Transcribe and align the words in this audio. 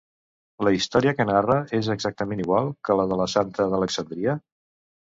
La 0.67 0.71
història 0.77 1.13
que 1.19 1.27
narra 1.31 1.59
és 1.81 1.91
exactament 1.97 2.43
igual 2.47 2.73
que 2.89 2.99
la 3.03 3.07
de 3.13 3.21
la 3.25 3.31
santa 3.39 3.71
d'Alexandria? 3.75 4.41